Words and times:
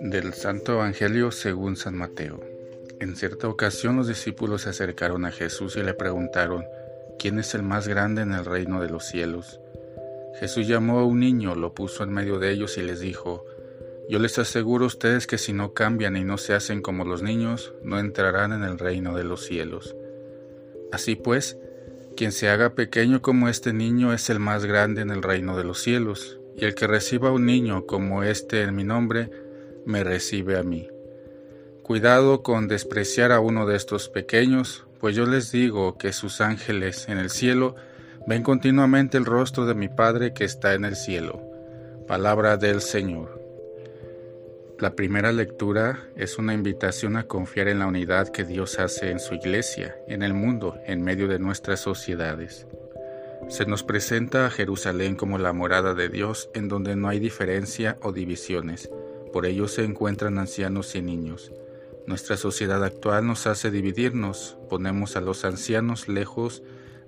Del 0.00 0.34
Santo 0.34 0.74
Evangelio 0.74 1.30
según 1.30 1.76
San 1.76 1.96
Mateo. 1.96 2.38
En 3.00 3.16
cierta 3.16 3.48
ocasión 3.48 3.96
los 3.96 4.06
discípulos 4.06 4.62
se 4.62 4.68
acercaron 4.68 5.24
a 5.24 5.30
Jesús 5.30 5.76
y 5.76 5.82
le 5.82 5.94
preguntaron, 5.94 6.64
¿quién 7.18 7.38
es 7.38 7.54
el 7.54 7.62
más 7.62 7.88
grande 7.88 8.20
en 8.20 8.32
el 8.32 8.44
reino 8.44 8.82
de 8.82 8.90
los 8.90 9.06
cielos? 9.06 9.58
Jesús 10.38 10.68
llamó 10.68 10.98
a 10.98 11.04
un 11.06 11.20
niño, 11.20 11.54
lo 11.54 11.72
puso 11.72 12.04
en 12.04 12.12
medio 12.12 12.38
de 12.38 12.52
ellos 12.52 12.76
y 12.76 12.82
les 12.82 13.00
dijo, 13.00 13.46
Yo 14.10 14.18
les 14.18 14.38
aseguro 14.38 14.84
a 14.84 14.88
ustedes 14.88 15.26
que 15.26 15.38
si 15.38 15.54
no 15.54 15.72
cambian 15.72 16.16
y 16.16 16.24
no 16.24 16.36
se 16.36 16.52
hacen 16.52 16.82
como 16.82 17.06
los 17.06 17.22
niños, 17.22 17.72
no 17.82 17.98
entrarán 17.98 18.52
en 18.52 18.64
el 18.64 18.78
reino 18.78 19.16
de 19.16 19.24
los 19.24 19.46
cielos. 19.46 19.96
Así 20.92 21.16
pues, 21.16 21.58
quien 22.16 22.32
se 22.32 22.50
haga 22.50 22.74
pequeño 22.74 23.22
como 23.22 23.48
este 23.48 23.72
niño 23.72 24.12
es 24.12 24.28
el 24.28 24.40
más 24.40 24.66
grande 24.66 25.00
en 25.00 25.10
el 25.10 25.22
reino 25.22 25.56
de 25.56 25.64
los 25.64 25.80
cielos, 25.80 26.38
y 26.54 26.66
el 26.66 26.74
que 26.74 26.86
reciba 26.86 27.30
a 27.30 27.32
un 27.32 27.46
niño 27.46 27.86
como 27.86 28.22
este 28.22 28.62
en 28.62 28.74
mi 28.76 28.84
nombre, 28.84 29.30
me 29.86 30.04
recibe 30.04 30.58
a 30.58 30.62
mí. 30.62 30.88
Cuidado 31.82 32.42
con 32.42 32.68
despreciar 32.68 33.32
a 33.32 33.40
uno 33.40 33.64
de 33.64 33.76
estos 33.76 34.08
pequeños, 34.08 34.86
pues 35.00 35.14
yo 35.14 35.24
les 35.24 35.52
digo 35.52 35.96
que 35.96 36.12
sus 36.12 36.40
ángeles 36.40 37.08
en 37.08 37.18
el 37.18 37.30
cielo 37.30 37.76
ven 38.26 38.42
continuamente 38.42 39.16
el 39.16 39.24
rostro 39.24 39.66
de 39.66 39.74
mi 39.74 39.88
Padre 39.88 40.34
que 40.34 40.44
está 40.44 40.74
en 40.74 40.84
el 40.84 40.96
cielo. 40.96 41.40
Palabra 42.08 42.56
del 42.56 42.80
Señor. 42.80 43.40
La 44.78 44.94
primera 44.94 45.32
lectura 45.32 46.08
es 46.16 46.36
una 46.36 46.52
invitación 46.52 47.16
a 47.16 47.28
confiar 47.28 47.68
en 47.68 47.78
la 47.78 47.86
unidad 47.86 48.28
que 48.28 48.44
Dios 48.44 48.78
hace 48.78 49.10
en 49.10 49.20
su 49.20 49.34
iglesia, 49.34 49.96
en 50.06 50.22
el 50.22 50.34
mundo, 50.34 50.76
en 50.84 51.02
medio 51.02 51.28
de 51.28 51.38
nuestras 51.38 51.80
sociedades. 51.80 52.66
Se 53.48 53.64
nos 53.64 53.84
presenta 53.84 54.44
a 54.44 54.50
Jerusalén 54.50 55.14
como 55.14 55.38
la 55.38 55.52
morada 55.52 55.94
de 55.94 56.08
Dios 56.08 56.50
en 56.52 56.68
donde 56.68 56.96
no 56.96 57.08
hay 57.08 57.20
diferencia 57.20 57.96
o 58.02 58.12
divisiones, 58.12 58.90
por 59.32 59.46
ello 59.46 59.68
se 59.68 59.84
encuentran 59.84 60.38
ancianos 60.38 60.94
y 60.94 61.02
niños. 61.02 61.52
Nuestra 62.06 62.36
sociedad 62.36 62.84
actual 62.84 63.26
nos 63.26 63.46
hace 63.46 63.70
dividirnos, 63.70 64.56
ponemos 64.68 65.16
a 65.16 65.20
los 65.20 65.44
ancianos 65.44 66.08
lejos 66.08 66.62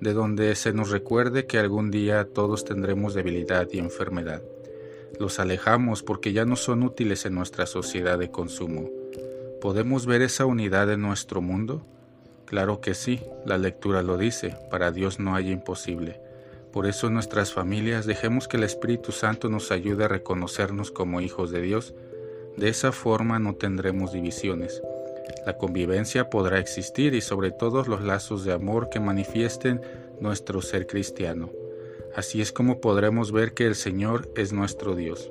de 0.00 0.12
donde 0.12 0.54
se 0.54 0.72
nos 0.72 0.90
recuerde 0.90 1.46
que 1.46 1.58
algún 1.58 1.90
día 1.90 2.28
todos 2.32 2.64
tendremos 2.64 3.14
debilidad 3.14 3.66
y 3.72 3.78
enfermedad. 3.78 4.42
Los 5.18 5.38
alejamos 5.38 6.02
porque 6.02 6.32
ya 6.32 6.44
no 6.44 6.56
son 6.56 6.82
útiles 6.82 7.26
en 7.26 7.34
nuestra 7.34 7.66
sociedad 7.66 8.18
de 8.18 8.30
consumo. 8.30 8.90
¿Podemos 9.60 10.06
ver 10.06 10.22
esa 10.22 10.46
unidad 10.46 10.92
en 10.92 11.02
nuestro 11.02 11.40
mundo? 11.40 11.86
Claro 12.44 12.80
que 12.80 12.94
sí, 12.94 13.20
la 13.46 13.58
lectura 13.58 14.02
lo 14.02 14.18
dice, 14.18 14.56
para 14.70 14.90
Dios 14.90 15.18
no 15.18 15.34
hay 15.34 15.50
imposible. 15.50 16.20
Por 16.74 16.86
eso 16.88 17.06
en 17.06 17.14
nuestras 17.14 17.52
familias 17.52 18.04
dejemos 18.04 18.48
que 18.48 18.56
el 18.56 18.64
Espíritu 18.64 19.12
Santo 19.12 19.48
nos 19.48 19.70
ayude 19.70 20.04
a 20.04 20.08
reconocernos 20.08 20.90
como 20.90 21.20
hijos 21.20 21.52
de 21.52 21.62
Dios 21.62 21.94
de 22.56 22.68
esa 22.68 22.90
forma 22.90 23.38
no 23.38 23.54
tendremos 23.54 24.12
divisiones. 24.12 24.82
La 25.46 25.56
convivencia 25.56 26.30
podrá 26.30 26.58
existir 26.58 27.14
y 27.14 27.20
sobre 27.20 27.52
todo 27.52 27.84
los 27.84 28.02
lazos 28.02 28.44
de 28.44 28.52
amor 28.52 28.88
que 28.90 28.98
manifiesten 28.98 29.80
nuestro 30.20 30.62
ser 30.62 30.88
cristiano. 30.88 31.52
Así 32.16 32.40
es 32.40 32.50
como 32.50 32.80
podremos 32.80 33.30
ver 33.30 33.54
que 33.54 33.68
el 33.68 33.76
Señor 33.76 34.28
es 34.34 34.52
nuestro 34.52 34.96
Dios. 34.96 35.30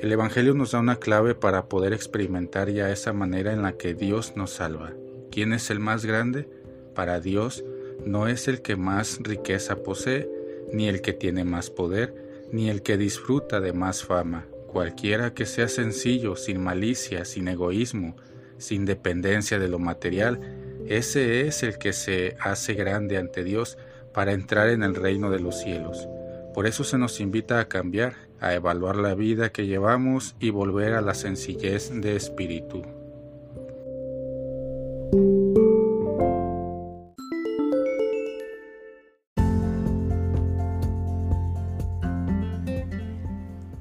El 0.00 0.10
Evangelio 0.10 0.52
nos 0.52 0.72
da 0.72 0.80
una 0.80 0.96
clave 0.96 1.36
para 1.36 1.66
poder 1.66 1.92
experimentar 1.92 2.70
ya 2.70 2.90
esa 2.90 3.12
manera 3.12 3.52
en 3.52 3.62
la 3.62 3.74
que 3.74 3.94
Dios 3.94 4.34
nos 4.34 4.50
salva. 4.50 4.94
¿Quién 5.30 5.52
es 5.52 5.70
el 5.70 5.78
más 5.78 6.04
grande? 6.04 6.48
Para 6.92 7.20
Dios 7.20 7.64
no 8.04 8.26
es 8.26 8.48
el 8.48 8.62
que 8.62 8.74
más 8.74 9.20
riqueza 9.22 9.76
posee, 9.76 10.28
ni 10.72 10.88
el 10.88 11.00
que 11.00 11.12
tiene 11.12 11.44
más 11.44 11.70
poder, 11.70 12.14
ni 12.52 12.70
el 12.70 12.82
que 12.82 12.96
disfruta 12.96 13.60
de 13.60 13.72
más 13.72 14.04
fama, 14.04 14.46
Cualquiera 14.76 15.32
que 15.32 15.46
sea 15.46 15.68
sencillo, 15.68 16.36
sin 16.36 16.60
malicia, 16.60 17.24
sin 17.24 17.48
egoísmo, 17.48 18.14
sin 18.58 18.84
dependencia 18.84 19.58
de 19.58 19.68
lo 19.68 19.78
material, 19.78 20.38
ese 20.86 21.46
es 21.46 21.62
el 21.62 21.78
que 21.78 21.94
se 21.94 22.36
hace 22.40 22.74
grande 22.74 23.16
ante 23.16 23.42
Dios 23.42 23.78
para 24.12 24.32
entrar 24.32 24.68
en 24.68 24.82
el 24.82 24.94
reino 24.94 25.30
de 25.30 25.40
los 25.40 25.58
cielos. 25.58 26.06
Por 26.52 26.66
eso 26.66 26.84
se 26.84 26.98
nos 26.98 27.20
invita 27.20 27.58
a 27.58 27.68
cambiar, 27.68 28.16
a 28.38 28.52
evaluar 28.52 28.96
la 28.96 29.14
vida 29.14 29.50
que 29.50 29.66
llevamos 29.66 30.36
y 30.40 30.50
volver 30.50 30.92
a 30.92 31.00
la 31.00 31.14
sencillez 31.14 31.90
de 31.90 32.14
espíritu. 32.14 32.82